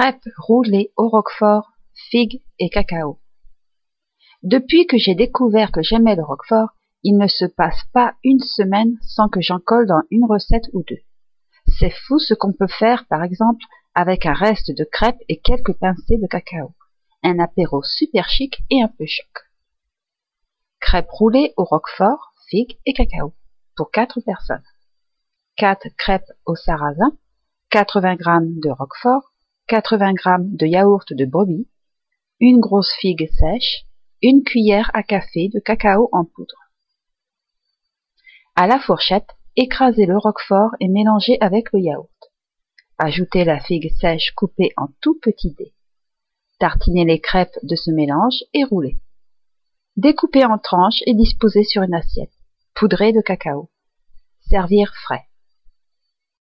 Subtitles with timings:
[0.00, 3.20] Crêpes roulées au roquefort, figues et cacao.
[4.42, 6.70] Depuis que j'ai découvert que j'aimais le roquefort,
[7.02, 10.82] il ne se passe pas une semaine sans que j'en colle dans une recette ou
[10.88, 11.02] deux.
[11.66, 13.62] C'est fou ce qu'on peut faire, par exemple,
[13.94, 16.74] avec un reste de crêpes et quelques pincées de cacao.
[17.22, 19.50] Un apéro super chic et un peu choc.
[20.80, 23.34] Crêpes roulées au roquefort, figues et cacao.
[23.76, 24.64] Pour 4 personnes.
[25.56, 27.12] 4 crêpes au sarrasin,
[27.68, 28.24] 80 g
[28.62, 29.29] de roquefort,
[29.70, 31.68] 80 g de yaourt de brebis,
[32.40, 33.84] une grosse figue sèche,
[34.20, 36.56] une cuillère à café de cacao en poudre.
[38.56, 42.10] À la fourchette, écrasez le roquefort et mélangez avec le yaourt.
[42.98, 45.72] Ajoutez la figue sèche coupée en tout petits dés.
[46.58, 48.98] Tartinez les crêpes de ce mélange et roulez.
[49.96, 52.34] Découpez en tranches et disposez sur une assiette.
[52.74, 53.70] Poudrez de cacao.
[54.40, 55.29] Servir frais.